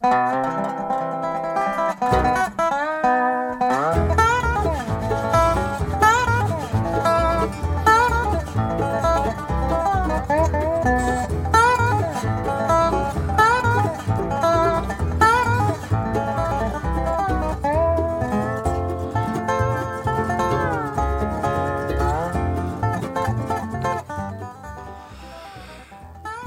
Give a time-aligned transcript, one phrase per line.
[0.00, 0.87] Música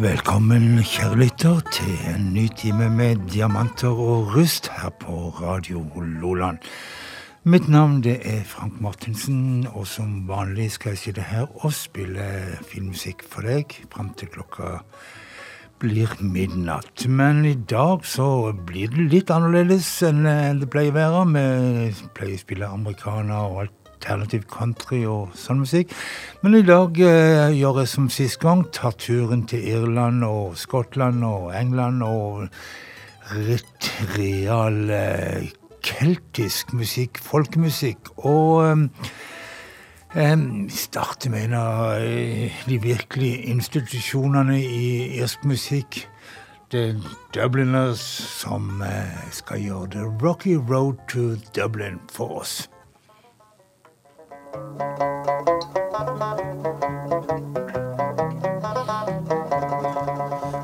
[0.02, 6.58] Velkommen, kjære lytter, til en ny time med diamanter og rust her på Radio Loland.
[7.44, 12.26] Mitt navn det er Frank Martinsen, og som vanlig skal jeg sitte her og spille
[12.72, 14.80] filmmusikk for deg fram til klokka
[15.82, 17.06] blir midnatt.
[17.06, 21.22] Men i dag så blir det litt annerledes enn det pleier å være.
[21.94, 25.94] Vi pleier å spille amerikaner og alt alternativ country og sånn musikk.
[26.42, 28.66] Men i dag eh, gjør jeg som sist gang.
[28.74, 32.48] Tar turen til Irland og Skottland og England og
[33.38, 35.52] litt real eh,
[35.86, 38.14] keltisk musikk, folkemusikk.
[38.26, 38.90] Og
[40.18, 46.08] eh, starter med en av eh, de virkelige institusjonene i irsk musikk.
[46.72, 48.02] Det er Dubliners
[48.42, 52.64] som eh, skal gjøre The Rocky Road to Dublin for oss.
[54.54, 55.00] Thank
[57.76, 57.81] you.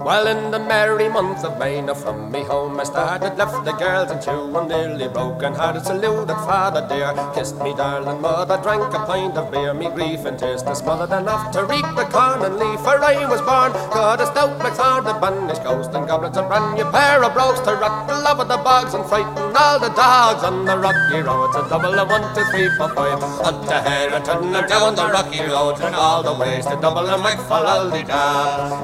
[0.08, 3.74] Well, in the merry month of May, now from me home I started, left the
[3.74, 8.94] girls and two, and nearly broken hearted, saluted father dear, kissed me darling mother, drank
[8.94, 12.42] a pint of beer, me grief and tears, to smothered enough to reap the corn
[12.42, 16.38] and leaf, for I was born, got a stout blackthorn, the banished ghost and goblins,
[16.38, 19.58] a brand new pair of brogues to rock the love of the bogs and frighten
[19.60, 23.60] all the dogs on the rocky road, to Dublin one, two, three, four, five, up
[23.68, 27.12] to here and turn them down the rocky road, and all the ways to Dublin
[27.22, 28.08] mic for all the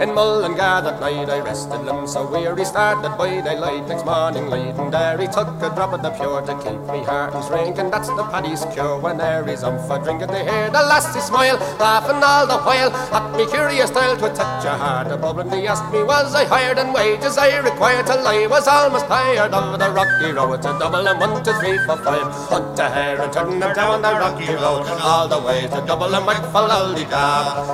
[0.04, 3.88] In Mullingar that night, I rested limbs so weary started by daylight.
[3.88, 7.04] Next morning late and there he took a drop of the pure to keep me
[7.04, 10.44] heart and drink and that's the paddy's cure when there is um for drinking they
[10.44, 12.92] hear the lassie smile laughing all the while.
[13.14, 16.34] At me curious style to touch a heart a bubble and he asked me was
[16.34, 16.80] I hired?
[16.80, 21.20] And wages I required till I was almost tired of the rocky road to Dublin
[21.20, 22.32] one two three four five.
[22.50, 26.24] Hunt a hare and turn them down the rocky road all the way to Dublin
[26.52, 27.04] for lolly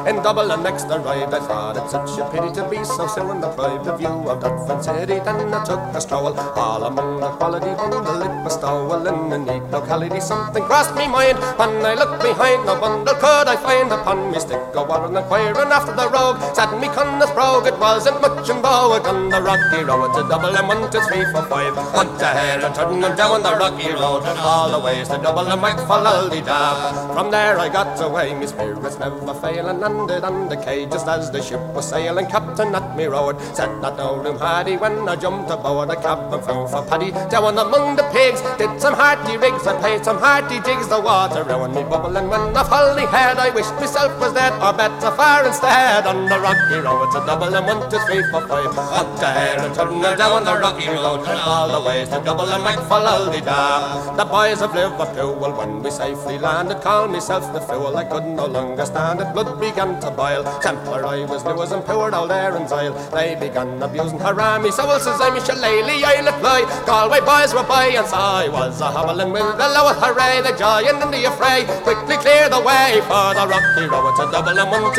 [0.09, 3.85] in Dublin next arrived I thought it such a pity to be so the pride
[3.85, 5.21] of view of Dutford City.
[5.21, 8.21] Then I took a stroll all among the quality bundle.
[8.25, 10.19] It was stowel in a neat locality.
[10.19, 13.15] Something crossed me mind when I looked behind the bundle.
[13.15, 16.41] Could I find upon me stick a warren inquiring after the rogue?
[16.55, 18.97] Said me Connors brogue, it wasn't much in bow.
[18.99, 21.75] On the rocky road to Dublin one, two, three, four, five.
[21.93, 24.23] Hunt ahead and turn them down the rocky road.
[24.25, 27.13] And all the ways to Dublin make for the dab.
[27.13, 29.79] From there I got away, me spirits never failing.
[29.79, 32.27] Landed on the quay just as the ship was sailing.
[32.27, 36.33] Captain at me road Said not no room hardy when I jumped aboard a cab
[36.33, 37.11] and flew for Paddy.
[37.29, 40.87] Down among the pigs, did some hearty rigs and played some hearty jigs.
[40.87, 43.37] The water round me bubbling when I fully had.
[43.37, 46.05] I wished myself was dead or better far instead.
[46.05, 48.77] On the rocky road, a Dublin one, two, three, four, five.
[48.77, 51.25] Up the hill and turn down the rocky road.
[51.27, 54.15] And all the ways to Dublin make for da.
[54.15, 57.95] The boys of Liverpool, when we safely landed, called myself the fool.
[57.95, 60.43] I could no longer stand it, blood began to boil.
[60.61, 62.93] Templar I was new as and poured all there in Zyle.
[63.11, 64.71] They begun abusing Harami.
[64.71, 66.67] So well says I'm shillelagh, I'll apply.
[66.85, 70.53] Galway boys were by, and so I was a hobbling with the lowest hooray, the
[70.59, 71.65] and in the affray.
[71.83, 74.93] Quickly clear the way for the rocky road to Dublin one,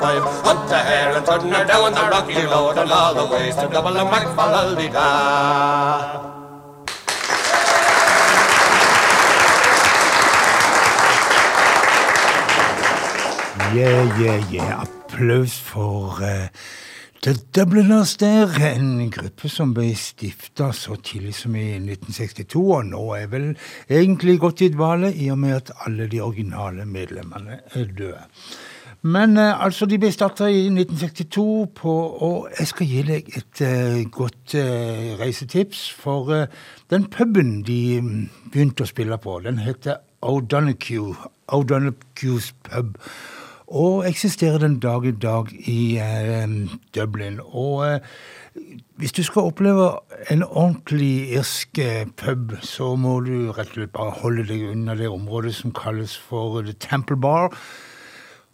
[0.00, 0.22] five.
[0.44, 3.68] Hunt the hare and turn her down the rocky road, and all the ways to
[3.68, 4.46] Dublin back for
[4.92, 6.36] da.
[13.74, 14.82] Yeah, yeah, yeah.
[14.82, 16.48] Applaus for uh,
[17.26, 23.00] The Dubliners der, en gruppe som ble stifta så tidlig som i 1962, og nå
[23.16, 23.48] er vel
[23.90, 28.22] egentlig gått i dvale i og med at alle de originale medlemmene er døde.
[29.02, 31.98] Men uh, altså, de ble starta i 1962, på,
[32.28, 35.88] og jeg skal gi deg et uh, godt uh, reisetips.
[35.98, 36.30] For
[36.94, 41.18] den puben de mm, begynte å spille på, den heter O'Donoghue.
[41.50, 42.94] O'Donoghue's pub
[43.66, 46.48] og eksisterer den dag i dag i eh,
[46.94, 47.40] Dublin.
[47.46, 47.98] Og eh,
[48.96, 49.90] hvis du skal oppleve
[50.30, 54.94] en ordentlig irsk eh, pub, så må du rett og slett bare holde deg unna
[54.94, 57.54] det området som kalles for The Temple Bar,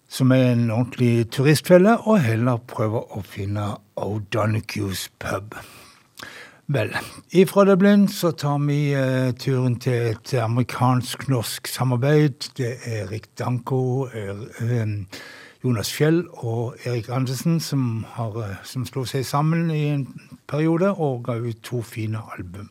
[0.09, 5.57] som er en ordentlig turistfelle, og heller prøve å finne O'Donoghue's pub.
[6.67, 6.93] Vel,
[7.35, 12.53] ifra Dublin så tar vi uh, turen til et amerikansk-norsk samarbeid.
[12.57, 14.93] Det er Erik Danko, uh,
[15.65, 20.07] Jonas Fjell og Erik Andersen som, har, uh, som slo seg sammen i en
[20.47, 22.71] periode og ga ut to fine album.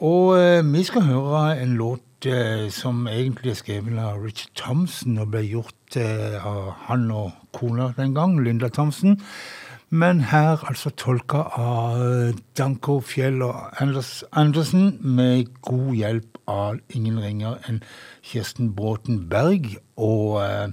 [0.00, 5.18] Og eh, vi skal høre en låt eh, som egentlig er skrevet av Richard Thompson
[5.20, 9.18] og ble gjort eh, av han og kona den gang, Linda Thompson.
[9.92, 11.98] Men her altså tolka av
[12.56, 17.82] Danko Fjell og Anders Andersen med god hjelp av ingen ringer enn
[18.24, 19.68] Kirsten Bråten Berg
[20.00, 20.72] og eh,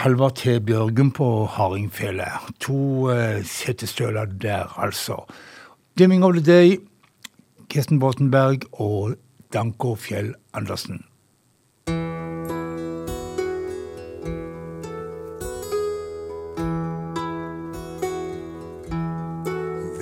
[0.00, 0.56] Halvard T.
[0.58, 2.50] Bjørgum på hardingfjellet.
[2.66, 5.20] To eh, setestøler der, altså.
[5.94, 6.80] Dimming of the Day,
[7.70, 9.14] Kirsten Bråten Berg og
[9.54, 11.04] Danko Fjell Andersen.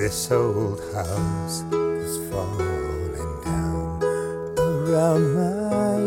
[0.08, 4.02] This old house is falling down
[4.56, 5.98] around my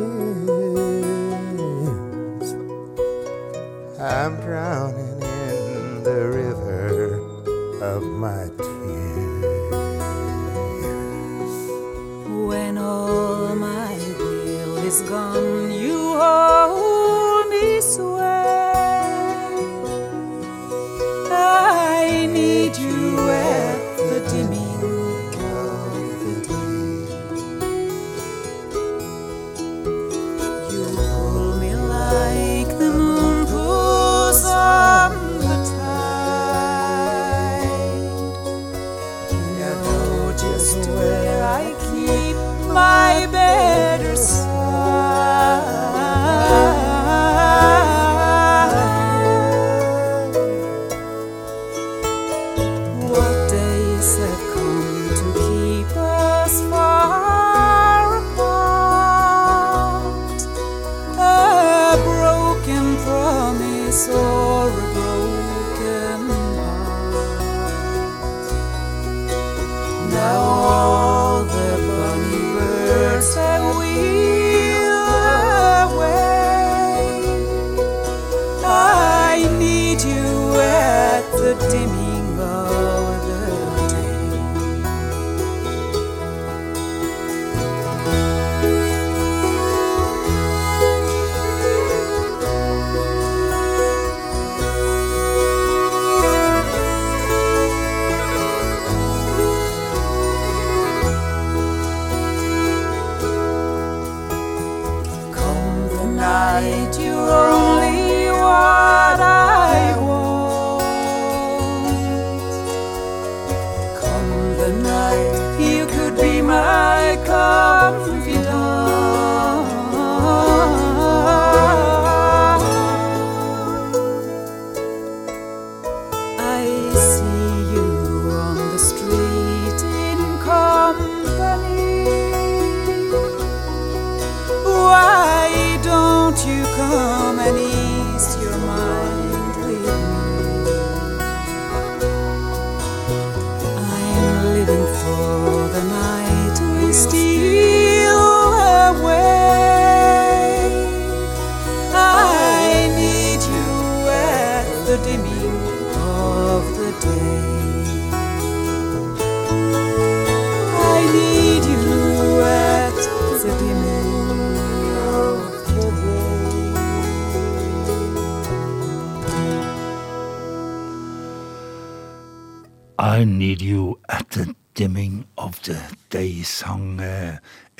[2.40, 2.50] ears.
[4.02, 7.22] I'm drowning in the river
[7.84, 8.86] of my tears.
[12.50, 16.81] When all my will is gone, you hold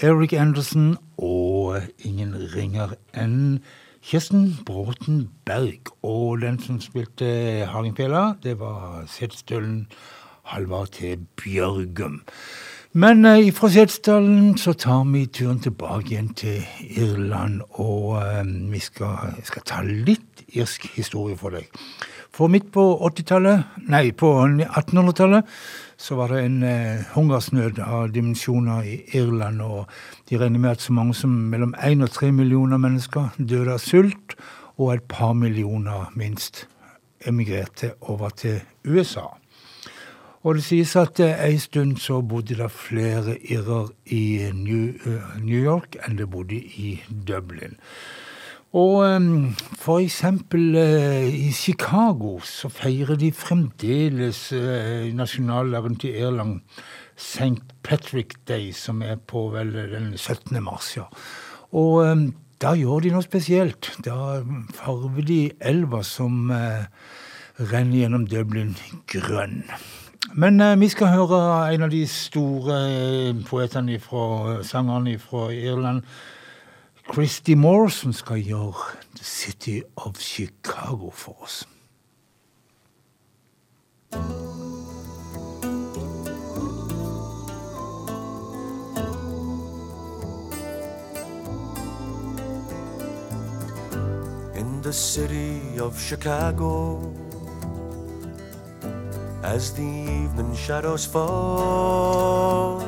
[0.02, 3.60] Eric Anderson og ingen ringer enn
[4.02, 5.92] Kirsten Bråten Berg.
[6.02, 7.28] Og den som spilte
[7.70, 9.84] Hardingfjella, det var Setesdølen
[10.50, 11.20] Halvard T.
[11.38, 12.24] Bjørgum.
[12.94, 18.42] Men eh, fra Setesdalen så tar vi turen tilbake igjen til Irland, og eh,
[18.74, 21.70] vi skal, skal ta litt irsk historie for deg.
[22.34, 25.48] For midt på 80-tallet, nei, på 1800-tallet,
[26.02, 29.86] så var det en eh, hungersnød av dimensjoner i Irland, og
[30.30, 33.84] de regner med at så mange som mellom 1 og 3 millioner mennesker døde av
[33.84, 34.34] sult,
[34.82, 36.66] og et par millioner minst
[37.28, 39.28] emigrerte over til USA.
[40.42, 45.38] Og det sies at eh, en stund så bodde det flere irrer i New, uh,
[45.38, 46.96] New York enn det bodde i
[47.28, 47.78] Dublin.
[48.72, 56.62] Og um, for eksempel eh, i Chicago så feirer de fremdeles uh, nasjonaldagen til Irland,
[57.18, 57.60] St.
[57.84, 60.56] Patrick Day, som er på vel den 17.
[60.64, 61.10] mars, ja.
[61.72, 62.30] Og um,
[62.62, 63.92] da gjør de noe spesielt.
[64.06, 64.40] Da
[64.78, 66.88] farver de elva som uh,
[67.60, 68.76] renner gjennom Dublin
[69.12, 69.66] grønn.
[70.34, 71.40] Men eh, vi skal høre
[71.74, 76.06] en av de store eh, poetene fra sangerne fra Irland,
[77.12, 77.56] Christy
[78.14, 78.74] skal gjøre
[79.18, 81.68] The City of Chicago for oss.
[94.56, 97.00] In the city of Chicago,
[99.44, 102.80] as the evening shadows fall,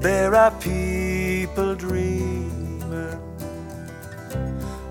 [0.00, 2.29] there are people dreaming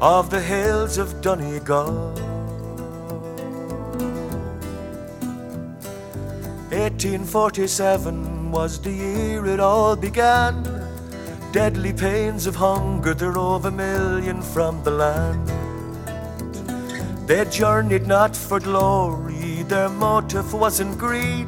[0.02, 2.14] of the hills of Donegal.
[6.72, 10.64] 1847 was the year it all began.
[11.52, 15.48] Deadly pains of hunger, there drove a million from the land.
[17.28, 21.48] They journeyed not for glory, their motive wasn't greed.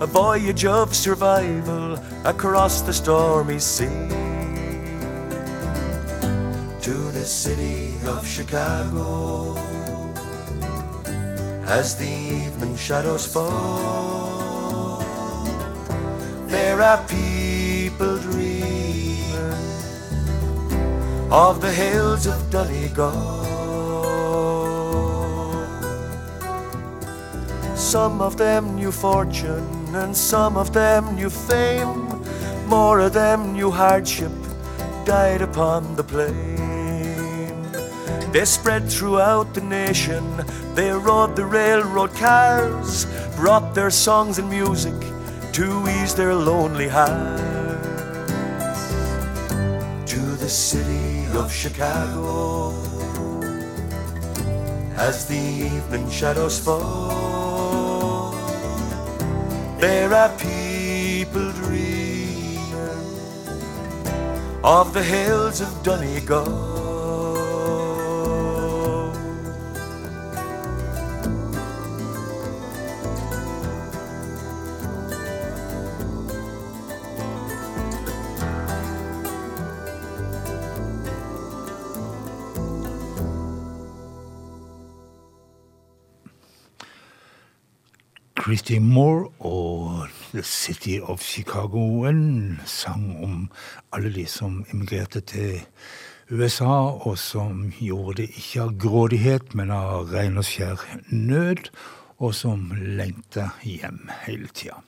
[0.00, 4.33] A voyage of survival across the stormy sea.
[6.84, 9.56] To the city of Chicago,
[11.64, 14.98] as the evening shadows fall,
[16.46, 19.32] there are people dreaming
[21.32, 23.14] of the hills of Donegal.
[27.74, 32.22] Some of them knew fortune and some of them knew fame.
[32.66, 34.32] More of them knew hardship,
[35.06, 36.53] died upon the plain.
[38.34, 40.24] They spread throughout the nation,
[40.74, 44.98] they rode the railroad cars, brought their songs and music
[45.52, 47.40] to ease their lonely hearts.
[50.10, 52.72] To the city of Chicago,
[54.96, 58.32] as the evening shadows fall,
[59.78, 62.58] there are people dreaming
[64.64, 66.73] of the hills of Donegal.
[88.64, 92.06] Christy Moore og The City of Chicago.
[92.08, 93.50] En sang om
[93.92, 95.60] alle de som emigrerte til
[96.30, 100.80] USA, og som gjorde det ikke av grådighet, men av ren og skjær
[101.10, 101.68] nød,
[102.16, 104.80] og som lengta hjem hele tida.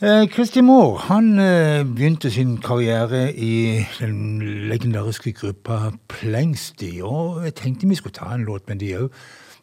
[0.00, 4.40] Eh, Christy Moore han eh, begynte sin karriere i den
[4.70, 9.12] legendariske gruppa Plengsty, og jeg tenkte vi skulle ta en låt med de òg.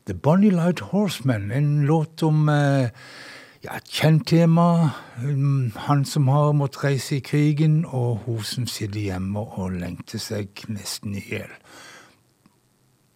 [0.07, 2.89] The Bonnie Light Horseman, en låt om eh,
[3.62, 4.89] ja, et kjent tema.
[5.17, 10.21] Um, han som har måttet reise i krigen, og hun som sitter hjemme og lengter
[10.21, 11.50] seg nesten i hjel.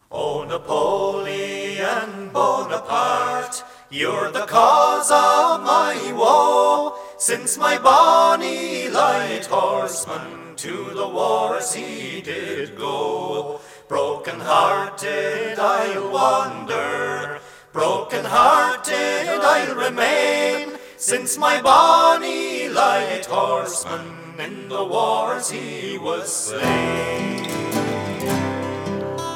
[0.10, 6.98] Oh, Napoleon Bonaparte, you're the cause of my woe.
[7.20, 13.49] Since my bonny light horseman to the wars he did go.
[13.90, 17.40] Broken hearted I'll wander,
[17.74, 20.78] broken hearted I'll remain.
[20.96, 27.46] Since my bonny light horseman in the wars he was slain.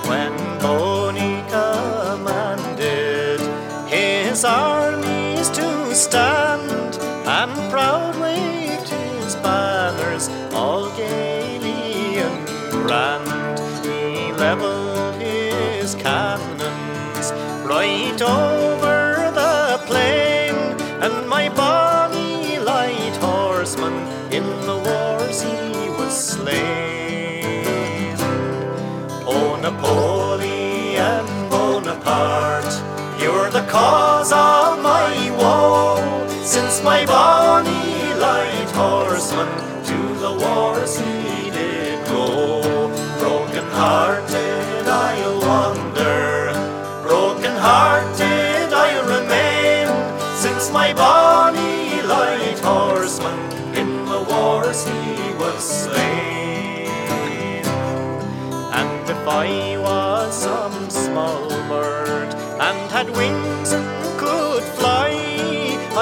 [0.05, 3.39] When Boney commanded
[3.89, 6.42] his armies to stand
[33.73, 35.97] cause of my woe.
[36.43, 39.49] Since my bonny light horseman
[39.89, 42.61] to the wars he did go.
[43.17, 46.53] Broken hearted I'll wander,
[47.01, 49.87] broken hearted I'll remain.
[50.43, 53.39] Since my bonny light horseman
[53.81, 56.91] in the wars he was slain.
[58.79, 62.02] And if I was some small bird
[62.67, 63.85] and had wings and
[64.17, 65.11] could fly,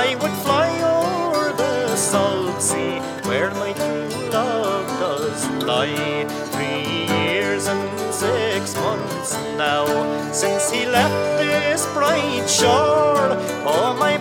[0.06, 6.26] I would fly o'er the salt sea where my true love does lie.
[6.54, 9.86] Three years and six months now
[10.32, 13.30] since he left this bright shore.
[13.66, 14.18] Oh, my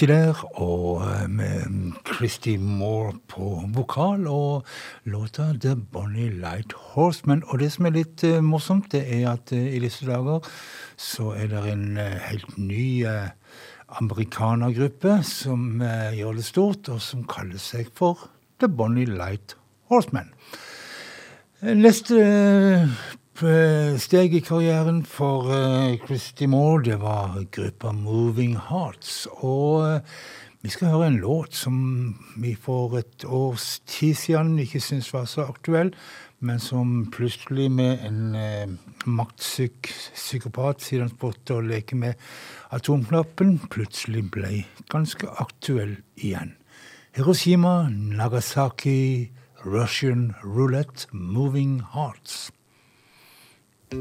[0.00, 4.64] lengst der, og eh, med Christy Moore på vokal, og
[5.04, 7.42] låta The Bonnie Light Horseman.
[7.46, 10.40] Og det som er litt uh, morsomt, det er at uh, i disse dager
[10.96, 13.04] så er det en uh, helt ny
[14.00, 15.82] amerikanergruppe som
[16.14, 19.56] gjør det stort, og som kaller seg for The Bonnie Light
[19.90, 20.30] Horseman.
[21.60, 22.88] Neste
[23.40, 29.26] steg i karrieren for eh, Christy Moore, det var gruppa Moving Hearts.
[29.40, 30.18] Og eh,
[30.60, 31.78] vi skal høre en låt som
[32.36, 35.94] vi for et års tid siden ikke syntes var så aktuell,
[36.44, 38.76] men som plutselig med en eh,
[39.08, 42.20] maktpsykopat siden spurte å leke med
[42.76, 46.58] atomknappen, plutselig ble ganske aktuell igjen.
[47.16, 49.30] Hiroshima, Nagasaki,
[49.64, 52.50] Russian Roulette, Moving Hearts.
[53.90, 53.96] They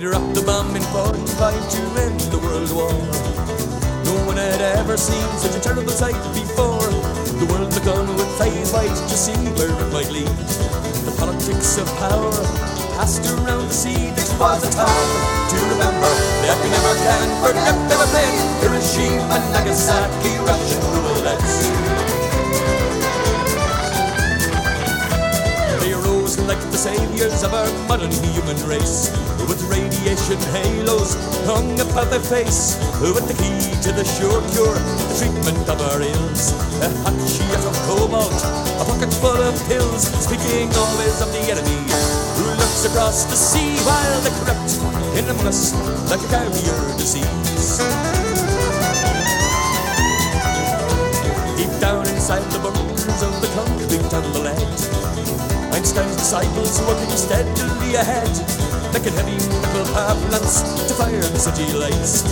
[0.00, 2.92] dropped the bomb in 45 to end the world war.
[4.04, 7.03] No one had ever seen such a terrible sight before.
[7.34, 10.30] The world looked on with eyes wide to see lead.
[11.02, 12.30] The politics of power
[12.94, 14.10] passed around the sea.
[14.14, 15.10] This was a time
[15.50, 16.10] to remember
[16.46, 21.50] that we never can forget never played Hiroshima, Nagasaki, Russian roulette.
[25.82, 29.10] They rose like the saviors of our modern human race
[29.48, 35.14] With radiation halos hung about their face With the key to the sure cure, the
[35.18, 38.28] treatment of our ills A hot sheet of cobalt,
[38.76, 41.80] a pocket full of pills Speaking always of the enemy
[42.36, 44.76] Who looks across the sea while they corrupt
[45.16, 45.72] in among us
[46.12, 47.80] Like a carrier disease.
[51.56, 54.76] Deep down inside the bunkers of the concrete and the lead
[55.72, 58.28] Einstein's disciples working steadily ahead
[58.92, 62.28] Making heavy metal power plants to fire the city lights.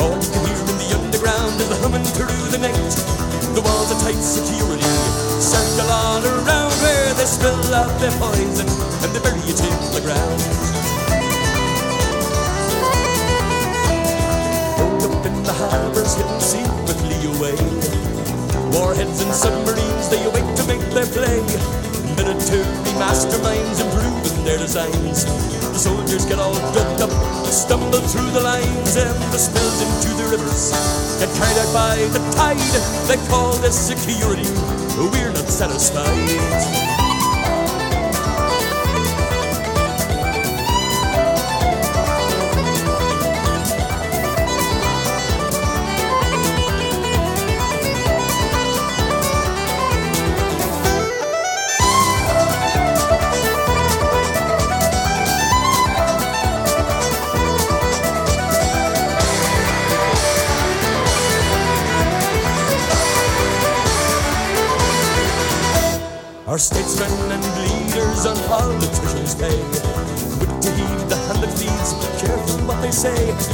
[0.00, 3.29] All you can hear in the underground is the humming through the night
[3.60, 4.88] The walls of tight security
[5.36, 10.00] circle all around Where they spill out their poison and they bury it in the
[10.00, 10.40] ground
[14.80, 17.60] Hold up in the harbors hidden secretly away
[18.72, 21.44] Warheads and submarines, they await to make their play.
[22.16, 22.64] Military
[22.96, 25.59] masterminds improving their designs.
[25.80, 27.10] Soldiers get all doped up,
[27.46, 30.72] stumble through the lines, and the spills into the rivers
[31.18, 32.58] get carried out by the tide.
[33.08, 34.44] They call this security.
[34.98, 36.99] We're not satisfied.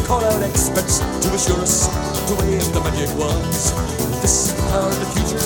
[0.07, 1.90] Call out experts to assure us
[2.31, 3.75] to wave the magic wands.
[4.23, 5.42] This is our the future.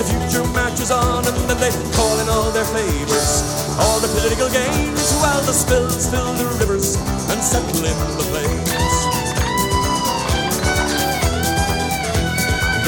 [0.00, 3.44] The future marches on, and then they call in all their favors.
[3.76, 6.96] All the political gains, while the spills fill the rivers
[7.28, 8.96] and settle in the plains.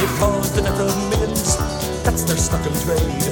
[0.00, 1.60] They've caused the death of millions,
[2.00, 3.28] that's their stock in trade.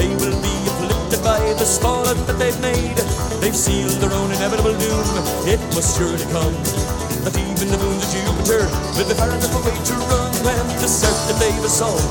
[0.00, 2.96] They will be afflicted by the slaughter that they've made.
[3.44, 5.04] They've sealed their own inevitable doom,
[5.44, 6.97] it must surely come.
[7.36, 8.64] Even the moons of Jupiter
[8.96, 12.08] will be far enough away to run when the that they've assaulted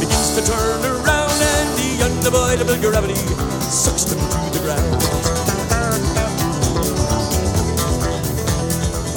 [0.00, 3.20] begins to turn around and the unavoidable gravity
[3.68, 4.88] sucks them to the ground.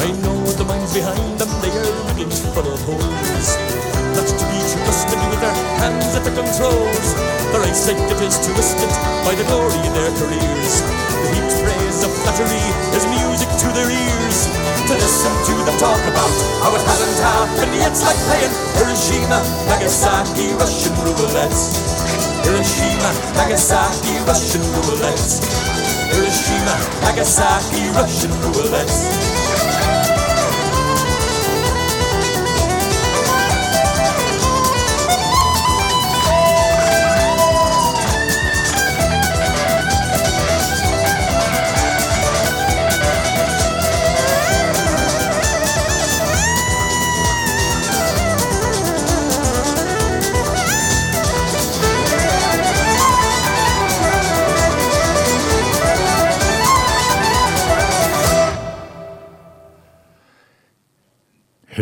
[0.04, 3.48] I know the minds behind them, they are riddled full of holes.
[4.12, 7.08] Not to be trusted with their hands at the controls.
[7.56, 8.91] Their eyesight it is twisted
[9.24, 10.84] by the glory in their careers.
[10.84, 12.67] The heaped praise of flattery
[13.00, 14.38] is music to their ears.
[14.88, 16.32] To listen to them talk about
[16.64, 17.92] how it hasn't happened, yet.
[17.92, 21.60] it's like playing Hiroshima, Nagasaki, Russian roulette.
[22.44, 25.32] Hiroshima, Nagasaki, Russian roulette.
[26.12, 26.76] Hiroshima,
[27.08, 29.31] Nagasaki, Russian roulette.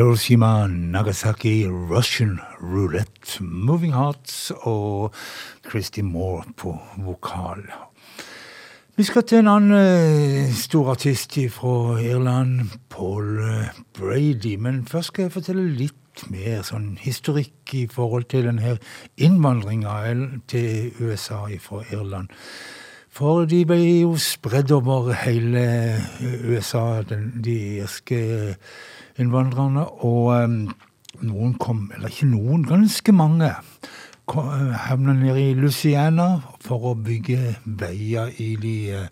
[0.10, 5.14] Hiroshima, Nagasaki, Russian Roulette, Moving Hearts og
[5.70, 7.62] Christy Moore på vokal.
[8.98, 14.56] Vi skal til en annen eh, stor artist fra Irland, Paul eh, Brady.
[14.56, 18.80] Men først skal jeg fortelle litt mer sånn historikk i forhold til denne
[19.22, 20.00] innvandringa
[20.50, 22.34] til USA fra Irland.
[23.14, 25.68] For de ble jo spredd over hele
[26.50, 28.24] USA, den, de irske
[29.20, 29.86] innvandrerne.
[30.06, 30.60] Og um,
[31.26, 33.54] noen kom, eller ikke noen, ganske mange,
[34.30, 39.08] havna nede i Luciana for å bygge veier i de uh,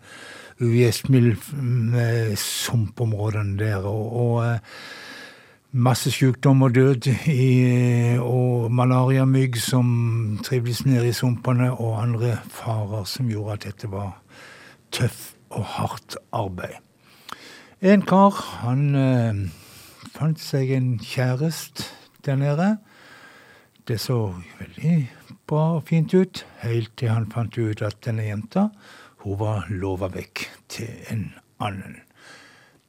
[0.61, 3.85] ugjestmilde sumpområdene der.
[3.89, 4.59] Og, og
[5.71, 13.05] masse sykdom og død i, og malariamygg som trivdes nede i sumpene, og andre farer
[13.05, 14.15] som gjorde at dette var
[14.91, 16.79] tøff og hardt arbeid.
[17.81, 18.95] En kar, han
[20.17, 21.85] fant seg en kjæreste
[22.25, 22.77] der nede.
[23.87, 25.11] Det så veldig
[25.47, 28.67] bra og fint ut, helt til han fant ut at denne jenta
[29.23, 32.01] hun var lova vekk til en annen.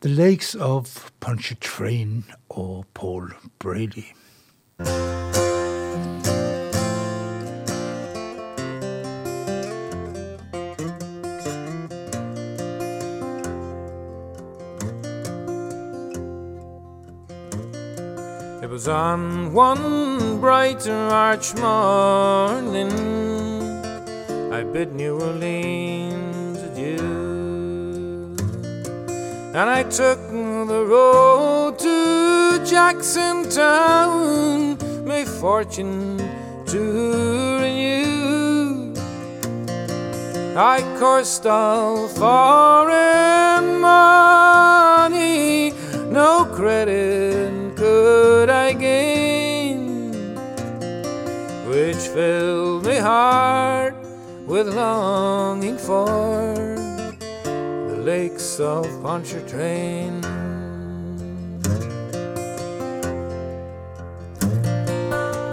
[0.01, 4.07] The Lakes of Punchetrain og Paul Brady.
[18.69, 22.93] It was on one bright March morning
[24.53, 28.37] I bid New Orleans adieu,
[29.55, 34.77] and I took the road to Jackson Town,
[35.07, 36.19] my fortune
[36.67, 38.93] to renew.
[40.59, 45.73] I coursed all foreign money,
[46.11, 47.28] no credit
[52.19, 53.95] filled my heart
[54.45, 56.05] with longing for
[57.91, 60.21] the lakes of Pontchartrain.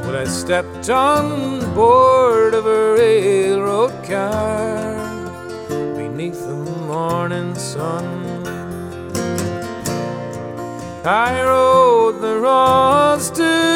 [0.05, 4.95] But I stepped on board of a railroad car
[5.69, 8.07] beneath the morning sun.
[11.05, 13.74] I rode the roads till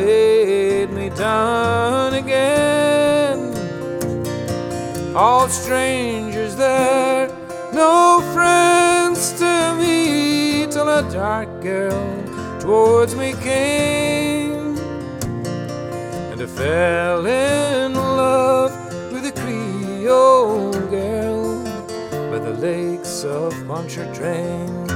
[0.00, 3.38] laid me down again.
[5.14, 7.28] All strangers there,
[7.72, 12.06] no friends to me, till a dark girl
[12.60, 14.78] towards me came,
[16.30, 18.72] and I fell in love
[19.12, 21.64] with a Creole girl
[22.30, 24.89] by the lakes of Pontchartrain.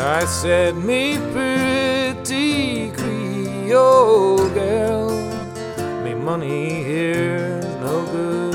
[0.00, 5.10] I said, me pretty Creole girl,
[6.04, 8.54] me money here's no good.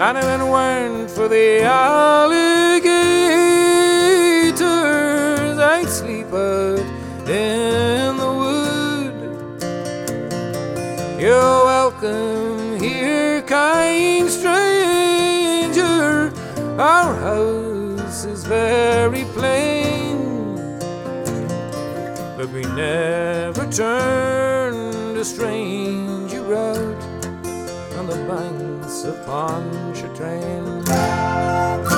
[0.00, 2.90] And if it weren't for the alligators,
[5.58, 6.80] I'd sleep out
[7.28, 9.14] in the wood.
[11.20, 16.32] You're welcome here, kind stranger.
[16.80, 17.61] Our house
[18.52, 20.18] very plain,
[22.36, 24.74] but we never turn
[25.14, 27.02] to strange you out
[27.98, 31.91] on the banks of Pontchartrain.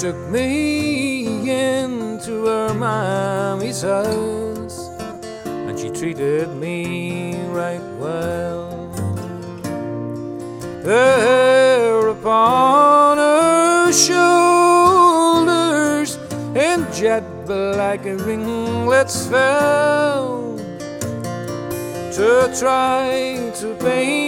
[0.00, 4.88] Took me into her mommy's house
[5.44, 8.88] and she treated me right well.
[10.82, 15.36] The hair upon her shoulders
[16.56, 20.56] in jet black ringlets fell
[22.16, 24.19] to try to paint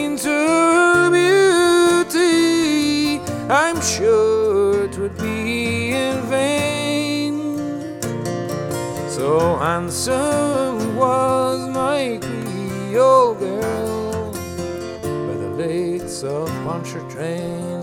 [16.73, 17.83] of Pontchartrain.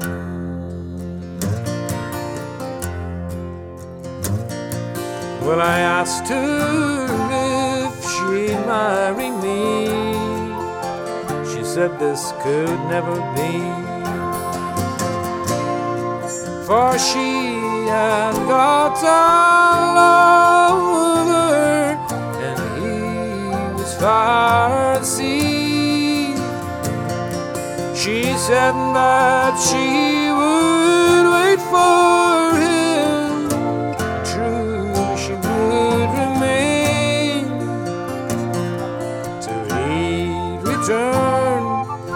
[5.45, 7.07] Well, I asked her
[7.85, 9.87] if she'd marry me.
[11.51, 13.53] She said this could never be.
[16.67, 17.29] For she
[17.89, 19.25] had got a
[19.97, 21.37] lover,
[22.47, 22.93] and he
[23.81, 25.58] was far at sea.
[28.09, 29.87] She said that she
[30.39, 33.47] would wait for him.
[34.25, 34.89] True,
[35.21, 37.45] she would remain
[39.43, 41.61] till he'd return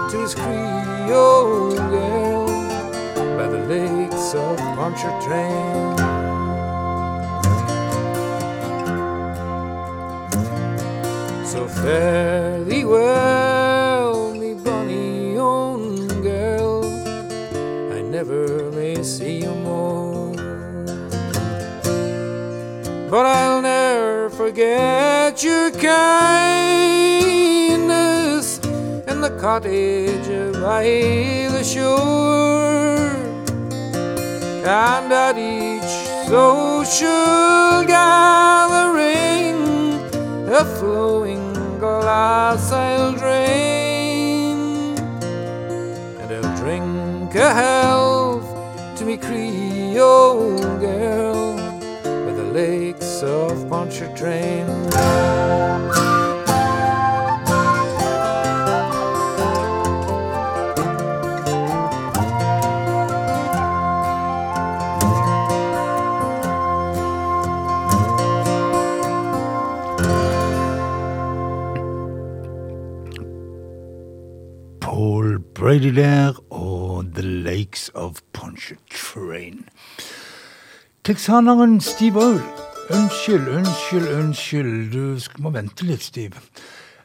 [0.10, 2.48] to his Creole girl
[3.38, 5.94] by the lakes of Pontchartrain.
[11.46, 13.23] So fare thee well,
[23.14, 26.18] But I'll never forget your kindness
[29.08, 30.28] in the cottage
[30.60, 30.84] by
[31.54, 33.06] the shore.
[34.66, 35.94] And at each
[36.28, 39.62] social gathering,
[40.52, 44.58] a flowing glass I'll drain.
[46.18, 48.50] And I'll drink a health
[48.98, 51.33] to me Creole girl
[53.24, 54.68] lakes of Pontchartrain.
[74.80, 79.66] Paul Brady der og The Lake Shakes of Pontchartrain.
[81.04, 82.73] Texaneren Steve Earle.
[82.92, 84.92] Unnskyld, unnskyld, unnskyld.
[84.92, 86.42] Du må vente litt, Steve.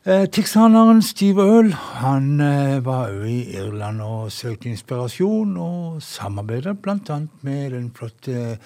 [0.03, 6.75] Eh, Texaneren Steve Earl han eh, var òg i Irland og søkte inspirasjon, og samarbeidet
[6.83, 7.21] bl.a.
[7.47, 8.57] med den flotte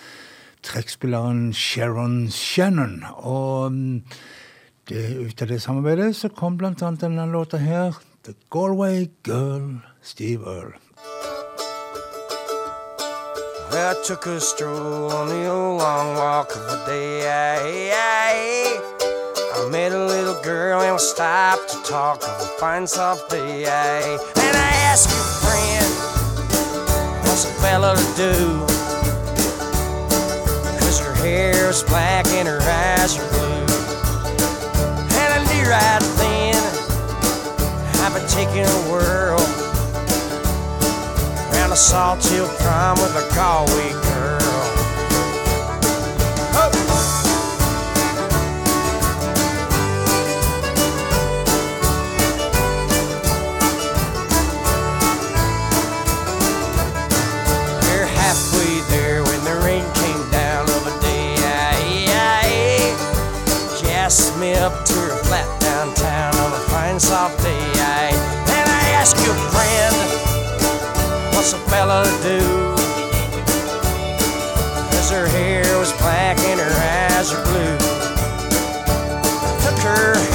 [0.64, 3.02] trekkspilleren Sharon Shannon.
[3.20, 3.98] Og mm,
[4.88, 6.72] det, ut av det samarbeidet så kom bl.a.
[6.96, 10.72] denne låta her, The Galway Girl, Steve Earl.
[13.74, 17.90] I took a stroll on the old long walk of the day.
[17.94, 23.64] I met a little girl and we stopped to talk of a fine soft day.
[23.64, 25.88] And I asked her friend,
[27.24, 28.66] what's a fella to do?
[30.78, 33.64] Cause her hair is black and her eyes are blue.
[35.16, 36.62] And I knew right then
[38.04, 39.41] I've been taking a whirl
[41.72, 44.38] a Salthill prom with a Galway girl.
[57.80, 61.36] We're halfway there when the rain came down of a day.
[63.78, 68.10] She asked me up to her flat downtown on a fine soft day.
[68.58, 70.21] And I asked you, friend,
[71.42, 72.38] what's a fella do?
[74.94, 77.78] Cause her hair was black and her eyes are blue.
[79.64, 80.31] Took her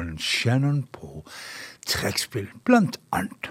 [0.00, 1.24] Sharon Shannon på
[1.86, 3.50] trekkspill, blant annet.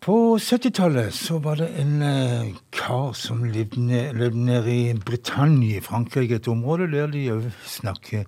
[0.00, 6.38] På 70-tallet så var det en eh, kar som levde, nede ned i Britannia Frankrike,
[6.38, 8.24] et område der de òg snakker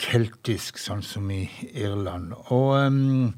[0.00, 1.42] keltisk, sånn som i
[1.74, 2.32] Irland.
[2.54, 3.34] Og ehm,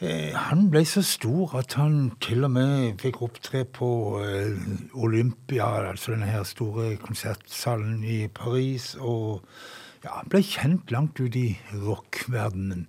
[0.00, 3.90] eh, han ble så stor at han til og med fikk opptre på
[4.24, 4.56] eh,
[4.94, 9.44] Olympia, altså denne her store konsertsalen i Paris, og
[10.04, 12.86] ja, ble kjent langt ut i rockverdenen.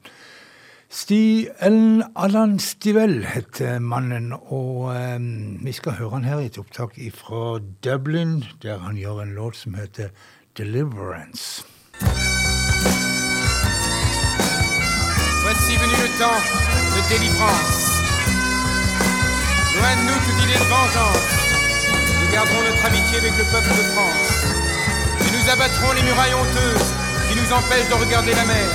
[0.92, 5.20] Sti Ellen Allan Stivell heter mannen, og eh,
[5.64, 9.56] vi skal høre han her i et opptak fra Dublin, der han gjør en låt
[9.56, 10.12] som heter
[10.58, 11.64] Deliverance.
[15.44, 16.44] Voici venu le temps
[16.96, 17.80] de délivrance.
[19.76, 21.28] Loin de nous toute idée de vengeance.
[22.20, 24.71] Nous garderons notre amitié avec le peuple de France.
[25.42, 26.94] Nous abattrons les murailles honteuses
[27.28, 28.70] qui nous empêchent de regarder la mer.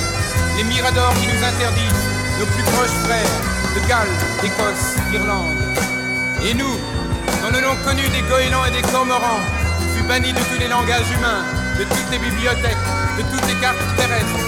[0.57, 2.03] Les miradors qui nous interdisent
[2.39, 3.39] nos plus proches frères
[3.73, 5.55] de Galles, d'Écosse, d'Irlande.
[6.43, 6.75] Et nous,
[7.41, 9.39] dont le nom connu des goélands et des cormorans
[9.95, 11.45] fut banni de tous les langages humains,
[11.79, 12.85] de toutes les bibliothèques,
[13.17, 14.43] de toutes les cartes terrestres,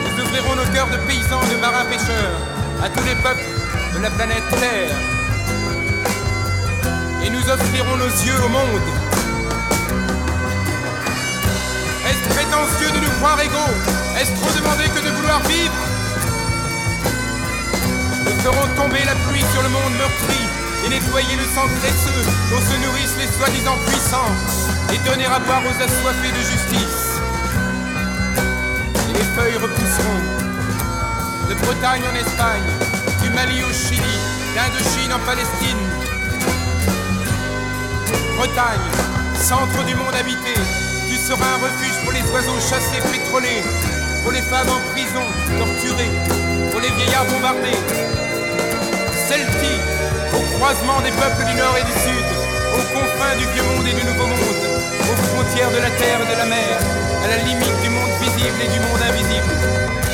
[0.00, 2.40] nous ouvrirons nos cœurs de paysans de marins pêcheurs
[2.82, 3.44] à tous les peuples
[3.96, 4.96] de la planète Terre.
[7.22, 9.10] Et nous offrirons nos yeux au monde.
[12.50, 13.74] De nous croire égaux
[14.18, 15.72] Est-ce trop demander que de vouloir vivre
[18.26, 20.42] Nous ferons tomber la pluie sur le monde meurtri
[20.84, 24.34] et nettoyer le sang graisseux dont se nourrissent les soi-disant puissants
[24.92, 27.22] et donner à boire aux assoiffés de justice.
[29.08, 30.22] Et les feuilles repousseront
[31.48, 32.70] de Bretagne en Espagne,
[33.22, 34.16] du Mali au Chili,
[34.56, 35.84] d'Indochine en Palestine.
[38.36, 38.90] Bretagne,
[39.38, 40.54] centre du monde habité,
[41.30, 43.62] tu seras un refuge pour les oiseaux chassés, pétrolés,
[44.22, 45.22] pour les femmes en prison,
[45.58, 46.10] torturées,
[46.72, 47.78] pour les vieillards bombardés.
[49.28, 49.86] Celtique,
[50.34, 52.26] au croisement des peuples du Nord et du Sud,
[52.74, 54.64] aux confins du vieux monde et du nouveau monde,
[55.06, 56.74] aux frontières de la terre et de la mer,
[57.22, 60.09] à la limite du monde visible et du monde invisible.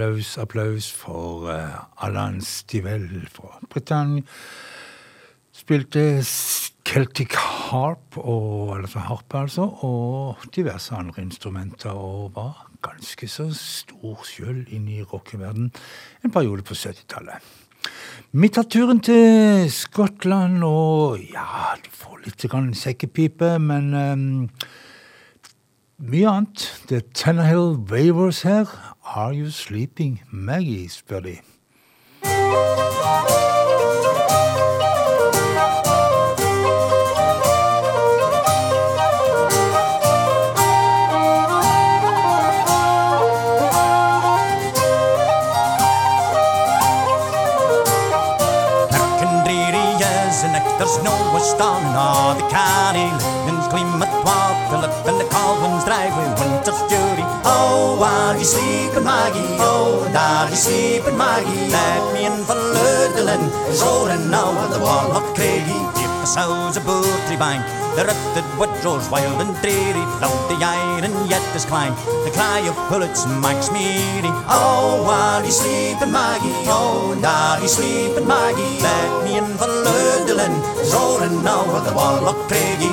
[0.00, 4.22] Applaus, applaus for uh, Alain Stivell fra Britannia.
[5.52, 6.22] Spilte
[6.88, 14.24] Celtic harp, og, altså harpe altså, og diverse andre instrumenter, og var ganske så stor
[14.24, 15.68] sjøl inne i rockeverden
[16.24, 17.44] en periode på 70-tallet.
[18.32, 22.48] Vi tar turen til Skottland, og ja, du får litt
[22.80, 24.48] sekkepipe, men um,
[26.00, 26.46] mye
[26.88, 28.66] the Det Tannahill Weavers her.
[29.04, 30.88] Are you sleeping, Maggie?
[30.88, 31.40] spør de.
[50.78, 53.04] There's no storm nor the county
[53.44, 55.29] Lincoln's gleam at water
[55.60, 59.56] Up in the Caldwell's driveway Winter's duty Oh, are you sleeping, Maggie?
[59.60, 61.68] Oh, are you sleeping, Maggie?
[61.68, 65.84] Let me in for Ludlin Is rolling now on the wall of Craigie.
[66.00, 67.60] If the sounds of Bootley Bank
[67.96, 71.94] The rifted woodrows wild and dreary Float the iron yet is climb
[72.24, 76.56] The cry of bullets makes me eerie Oh, are you sleeping, Maggie?
[76.72, 78.80] Oh, are you sleeping, Maggie?
[78.80, 82.89] Let me in for Ludlin Is rolling now on the wall of Craigie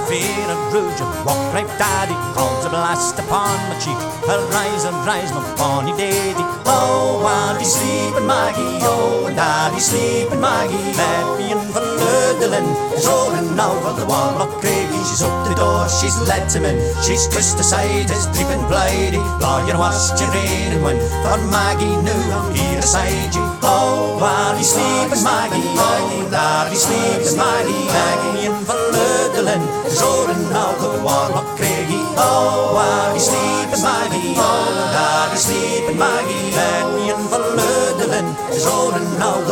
[0.00, 3.98] fear of rouge Walk right daddy calls a blast upon my cheek.
[4.28, 7.22] Arise and rise my bonny daddy Oh,
[7.58, 8.78] he's sleeping Maggie.
[8.82, 10.76] Oh, and daddy's sleeping Maggie.
[11.38, 12.66] Me in for Ludlin
[12.96, 16.78] Is rolling over the of Craigie She's up the door, she's let him in.
[17.02, 20.98] She's kissed aside his dripping blighty Lawyer, what's your raining when?
[21.22, 23.42] For Maggie knew I'm here beside you.
[23.62, 25.60] Oh, he's sleeping Maggie.
[25.76, 27.86] Oh, and daddy's sleeping Maggie.
[27.86, 32.06] Maggie in for Ludlin is rolling out the wall of Craigie.
[32.16, 34.34] Oh, while you sleeping, Maggie.
[34.36, 36.54] Oh, while you sleeping, Maggie.
[36.54, 39.42] Let me in for Ludlin is rolling out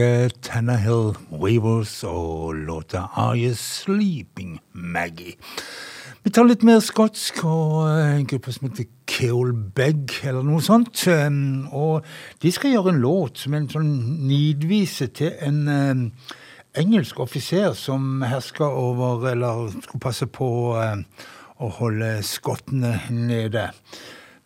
[0.00, 5.34] skotske Tannahill Wavers og låta Are You Sleeping, Maggie?
[6.24, 11.02] Vi tar litt mer skotsk og eh, en gruppe som heter Keolbeg, eller noe sånt.
[11.06, 12.04] Um, Og
[12.40, 13.92] de skal gjøre en låt som er en sånn
[14.28, 16.06] nidvise til en um,
[16.80, 23.68] engelsk offiser som herska over, eller skulle passe på å holde skottene nede.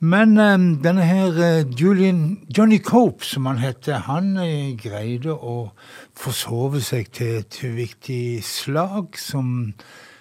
[0.05, 5.70] Men um, denne her eh, Julian, Johnny Cope, som han heter, han eh, greide å
[6.18, 9.70] forsove seg til et viktig slag som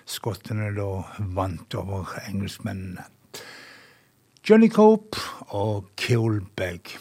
[0.08, 0.88] skottene da
[1.36, 3.04] vant over engelskmennene.
[4.48, 5.20] Johnny Cope
[5.52, 6.96] og Kilbeg.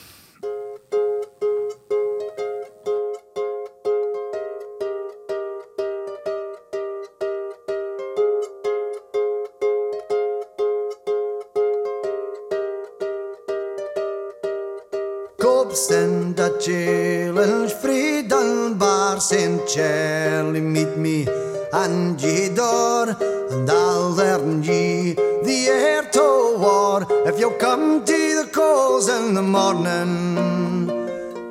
[15.82, 21.26] Kopsen dat challenge freedom bar sin Charlie meet me
[21.72, 23.08] and ye door
[23.50, 29.34] and I'll learn ye the air to war if you come to the calls in
[29.34, 30.86] the morning.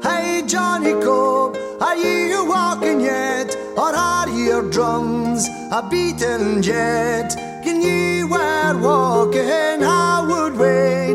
[0.01, 3.53] Hey Johnny Cope, are you walking yet?
[3.75, 7.35] Or are your drums a beating yet?
[7.65, 9.83] Can you were walking?
[9.83, 11.10] I would wait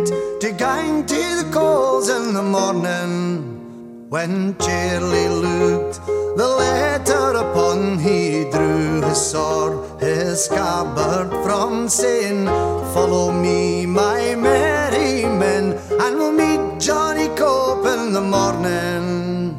[0.52, 4.08] gang to the calls in the morning.
[4.08, 12.46] When Charlie looked the letter upon, he drew his sword, his scabbard from saying,
[12.94, 19.54] Follow me, my merry men, and we'll meet Johnny Cope in the morning.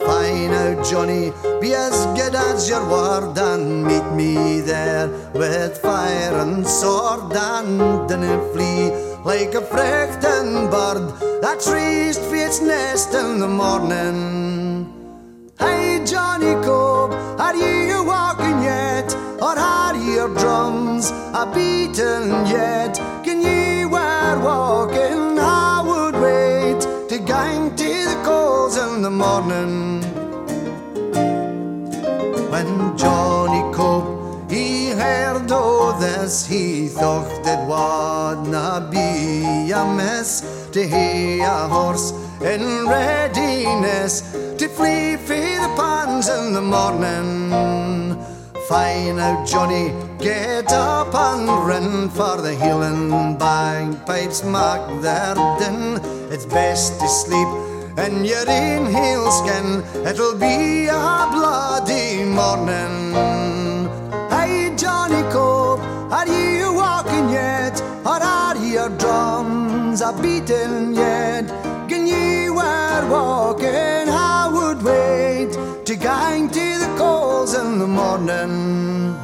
[0.00, 6.34] Fine out, Johnny, be as good as your word and meet me there with fire
[6.38, 13.38] and sword and dinna flee like a frightened bird that reached for its nest in
[13.38, 14.92] the morning.
[15.58, 19.14] Hey, Johnny Cope, are you walking yet?
[19.40, 22.96] Or are your drums a beating yet?
[23.22, 25.38] Can you were walking?
[25.38, 30.11] I would wait to gang to the calls in the morning.
[36.12, 44.20] This, he thought it would be a mess to hear a horse in readiness
[44.58, 47.30] to flee for the pans in the morning.
[48.68, 49.86] Fine out, Johnny,
[50.18, 56.00] get up and run for the healing bagpipes mark their din.
[56.32, 57.50] It's best to sleep
[58.06, 58.46] in your
[58.96, 63.51] heel skin, it'll be a bloody morning.
[66.12, 67.80] Are you walking yet?
[68.04, 71.48] Or are your drums a beating yet?
[71.88, 74.10] Can you were walking?
[74.10, 75.52] I would wait
[75.86, 79.21] to gang to the calls in the morning.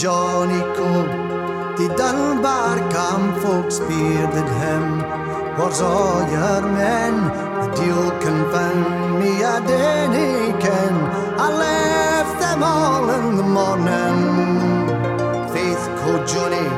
[0.00, 0.60] Johnny
[1.76, 5.00] the Dunbar camp folks bearded him,
[5.58, 7.14] was all your men,
[7.60, 10.94] the deal confound me at any ken.
[11.36, 14.18] I left them all in the morning.
[15.52, 16.68] Faith, called Johnny,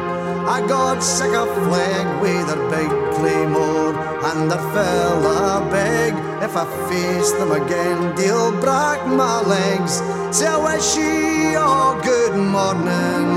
[0.54, 3.94] I got sick of flag with their big claymore
[4.30, 6.12] and their fella beg.
[6.42, 10.21] If I face them again, they'll break my legs.
[10.40, 13.28] I wish you all good morning.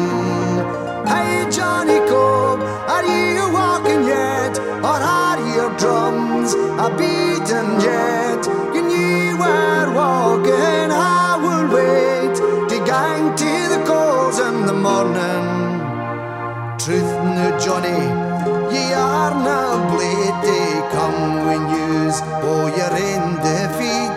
[1.06, 4.58] Hey Johnny Cope, are you walking yet?
[4.80, 8.46] Or are your drums a beating yet?
[8.72, 10.89] Can you were walking?
[10.89, 12.36] I will wait
[12.70, 15.46] to gang to the calls in the morning.
[16.80, 18.00] Truth no Johnny,
[18.74, 24.16] ye are now blade come when yous oh you're in defeat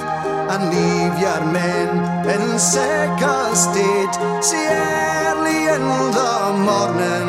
[0.53, 5.85] and leave your men in sick a state see early in
[6.19, 6.35] the
[6.69, 7.29] morning.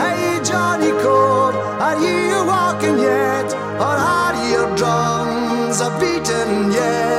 [0.00, 1.56] Hey Johnny Cope,
[1.86, 3.52] are you walking yet?
[3.86, 7.09] Or are your drums a beating yet?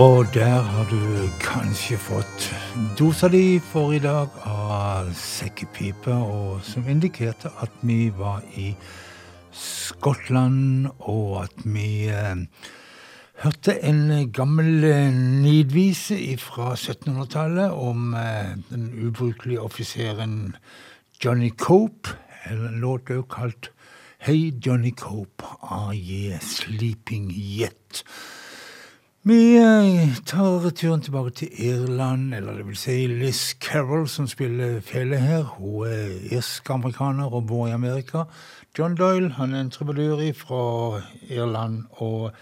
[0.00, 2.44] Og der har du kanskje fått
[2.96, 8.70] dosa di for i dag av sekkepipe, og som indikerte at vi var i
[9.52, 12.40] Skottland, og at vi eh,
[13.44, 15.12] hørte en gammel eh,
[15.44, 20.56] nidvise fra 1700-tallet om eh, den ubrukelige offiseren
[21.20, 22.16] Johnny Cope,
[22.48, 23.72] en låt også kalt
[24.18, 28.04] Hey Johnny Cope, are ye sleeping yet?
[29.22, 34.78] Vi eh, tar turen tilbake til Irland, eller det vil si Liz Carroll, som spiller
[34.80, 35.42] fele her.
[35.58, 38.22] Hun er irsk-amerikaner og bor i Amerika.
[38.78, 41.84] John Doyle han er en trubadur fra Irland.
[41.90, 42.32] og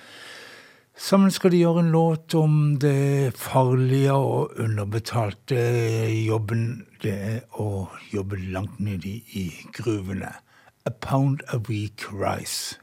[0.97, 5.59] Sammen skal de gjøre en låt om det farlige og underbetalte
[6.27, 10.31] jobben det er å jobbe langt nedi i gruvene.
[10.87, 12.79] A pound a week rice.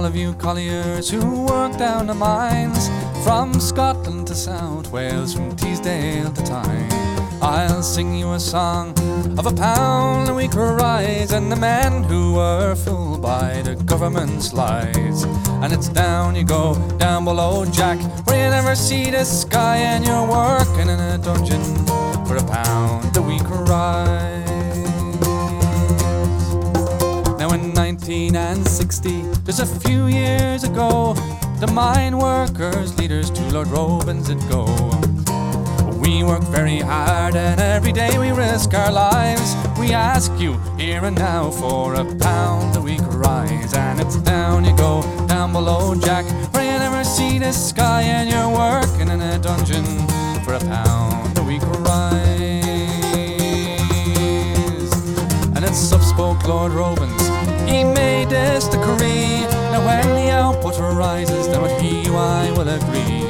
[0.00, 2.88] All of you colliers who work down the mines,
[3.22, 6.88] from Scotland to South Wales, from Teesdale to Tyne.
[7.42, 8.94] I'll sing you a song
[9.38, 14.54] of a pound a week rise, and the men who were fooled by the government's
[14.54, 15.24] lies.
[15.62, 20.02] And it's down you go, down below Jack, where you never see the sky, and
[20.02, 21.62] you're working in a dungeon
[22.24, 24.48] for a pound a week rise.
[27.38, 27.74] Now in
[28.10, 31.14] 1960, just a few years ago,
[31.60, 34.64] the mine workers, leaders to Lord Robens did go.
[36.00, 39.54] We work very hard and every day we risk our lives.
[39.78, 43.74] We ask you here and now for a pound a week rise.
[43.74, 48.28] And it's down you go, down below Jack, where you never see the sky and
[48.28, 49.84] you're working in a dungeon
[50.42, 52.50] for a pound a week rise.
[55.54, 59.46] And it's up spoke Lord Robens he made this decree.
[59.72, 63.24] Now when the output rises, then with he I will agree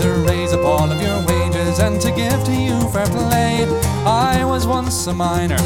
[0.00, 3.66] to raise up all of your wages and to give to you fair play.
[4.06, 5.60] I was once a miner,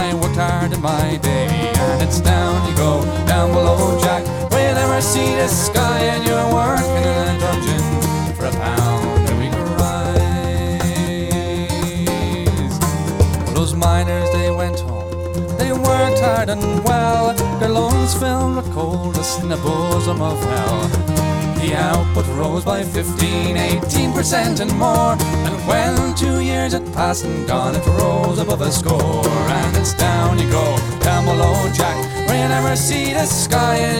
[0.00, 1.48] I worked hard in my day,
[1.86, 6.52] and it's down you go, down below Jack, you never see the sky, and you're
[6.52, 8.98] working in a dungeon for a pound.
[13.54, 14.97] Those miners they went home
[16.20, 20.88] hard and well, their lungs filled with coldness in the bosom of hell.
[21.60, 25.16] The output rose by 15, 18% and more.
[25.46, 29.26] And when two years had passed and gone, it rose above a score.
[29.26, 31.96] And it's down you go, down below Jack,
[32.28, 33.98] where you never see the sky, in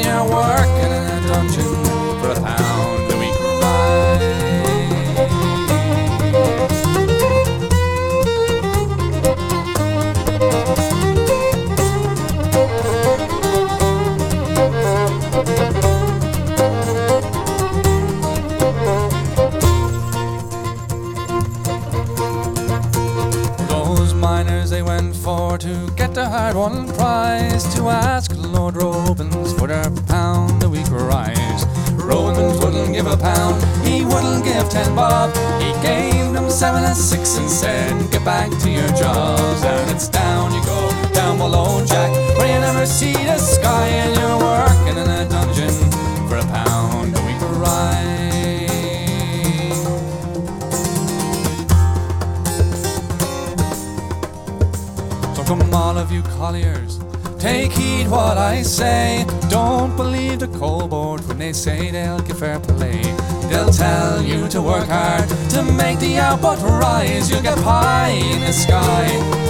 [61.58, 63.02] say they'll give fair play.
[63.50, 67.28] They'll tell you to work hard to make the output rise.
[67.28, 69.06] You'll get pie in the sky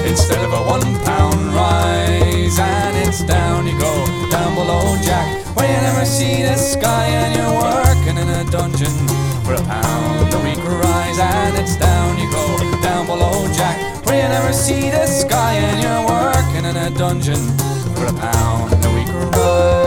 [0.07, 2.59] instead of a one pound rise.
[2.59, 3.93] And it's down you go,
[4.31, 8.97] down below Jack, where you never see the sky and you're working in a dungeon
[9.45, 11.19] for a pound a week rise.
[11.19, 15.83] And it's down you go, down below Jack where you never see the sky and
[15.83, 17.43] you're working in a dungeon
[17.95, 19.78] for a pound a week ride.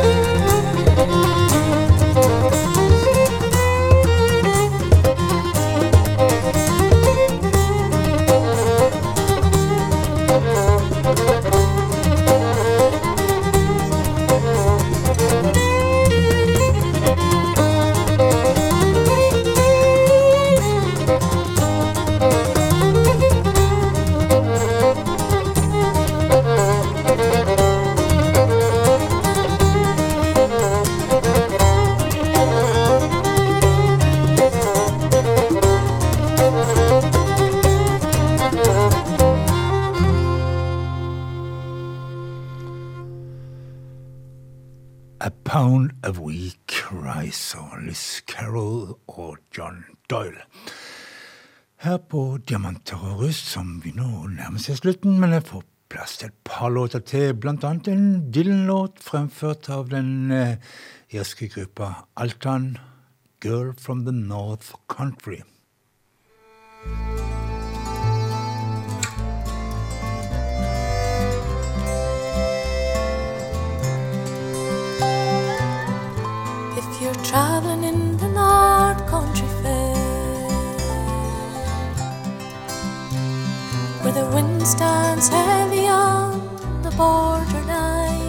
[50.12, 50.44] Doyle.
[51.82, 56.18] Her på Diamanter og rust, som vi nå nærmer seg slutten, men jeg får plass
[56.20, 58.04] til et par låter til, blant annet en
[58.36, 60.60] Dylan-låt fremført av den eh,
[61.16, 62.76] irske gruppa Altan,
[63.42, 65.42] 'Girl from the North Country'.
[84.12, 86.40] Where the wind stands heavy on
[86.82, 88.20] the borderline,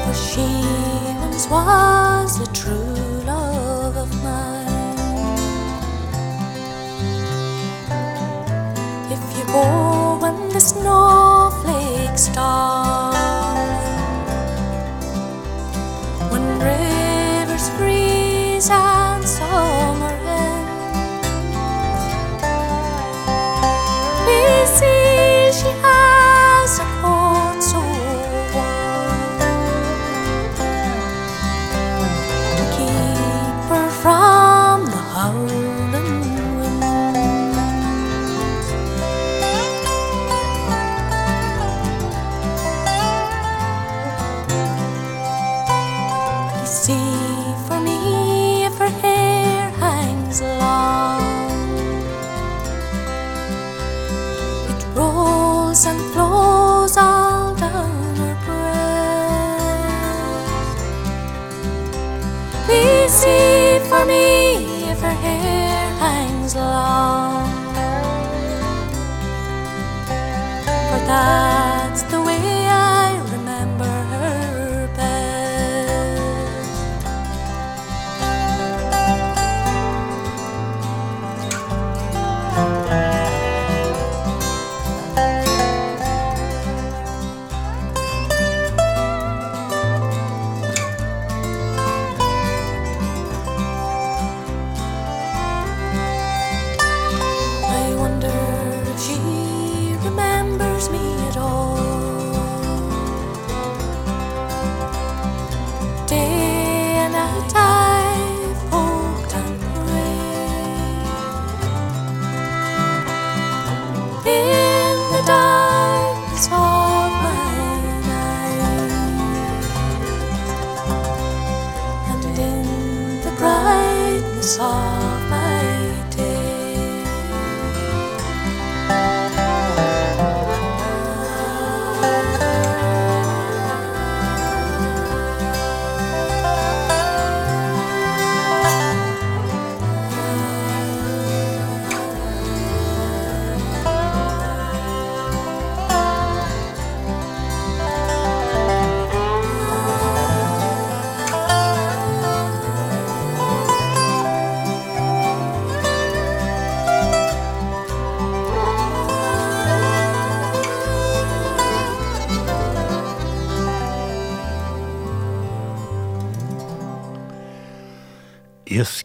[0.05, 0.47] for she
[1.21, 4.65] once was the true love of mine.
[9.09, 12.86] If you go when the snowflakes start,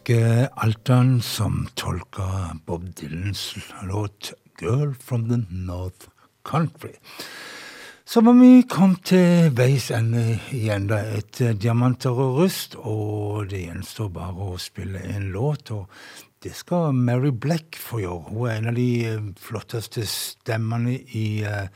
[0.03, 6.07] irske Altan som tolka Bob Dylans låt 'Girl from the North
[6.43, 6.99] Country'.
[8.05, 13.49] Så var vi kom til veis ende i enda et eh, Diamanter og rust, og
[13.49, 15.71] det gjenstår bare å spille en låt.
[15.71, 15.87] og
[16.43, 18.23] det skal Mary Black få gjøre.
[18.27, 21.67] Hun er en av de eh, flotteste stemmene i eh,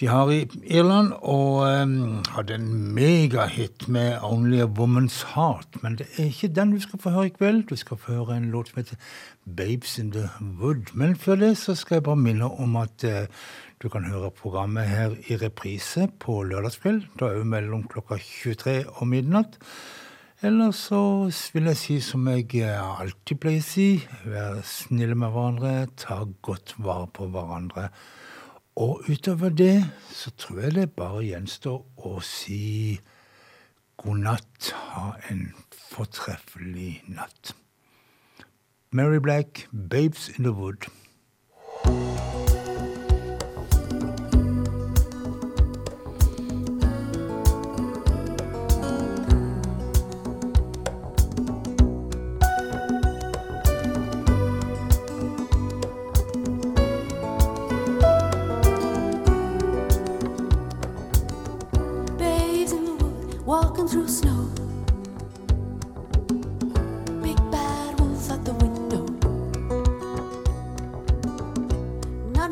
[0.00, 5.80] de har i Irland, og um, hadde en megahit med 'Only a Woman's Heart'.
[5.82, 7.62] Men det er ikke den du skal få høre i kveld.
[7.68, 8.96] Du skal få høre en låt som heter
[9.56, 10.94] 'Babes in the Wood'.
[10.94, 13.26] Men før det så skal jeg bare minne om at uh,
[13.82, 17.02] du kan høre programmet her i reprise på lørdagskveld.
[17.20, 19.58] Da er vi mellom klokka 23 og midnatt.
[20.42, 23.88] Eller så vil jeg si som jeg eh, alltid pleier å si,
[24.24, 27.90] vær snille med hverandre, ta godt vare på hverandre.
[28.80, 32.96] Og utover det så tror jeg det bare gjenstår å si
[34.00, 34.70] god natt.
[34.94, 35.50] Ha en
[35.90, 37.52] fortreffelig natt.
[38.90, 40.88] Mary Black, 'Babes in the Wood'.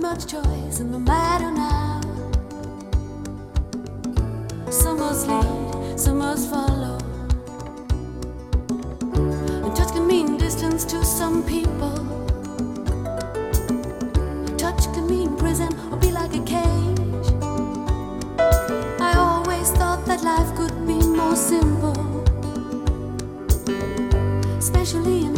[0.01, 2.01] not much choice in the matter now.
[4.71, 6.99] Some must lead, some must follow.
[9.65, 11.97] And touch can mean distance to some people.
[14.57, 17.29] Touch can mean prison or be like a cage.
[19.01, 22.25] I always thought that life could be more simple,
[24.59, 25.38] especially in